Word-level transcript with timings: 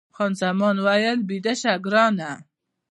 خان 0.15 0.31
زمان 0.41 0.75
وویل، 0.79 1.19
بیده 1.29 1.53
شه 1.61 1.73
ګرانه. 1.85 2.31